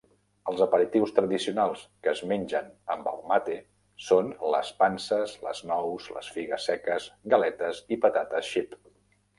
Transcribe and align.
Els 0.51 0.61
aperitius 0.65 1.11
tradicionals 1.17 1.83
que 2.07 2.09
es 2.13 2.21
mengen 2.31 2.71
amb 2.95 3.11
el 3.13 3.21
mate 3.33 3.59
són 4.07 4.33
les 4.55 4.73
panses, 4.81 5.37
les 5.45 5.63
nous, 5.75 6.11
les 6.19 6.33
figues 6.39 6.69
seques, 6.73 7.09
galetes 7.37 7.85
i 7.97 8.03
patates 8.09 8.53
xip. 8.57 8.79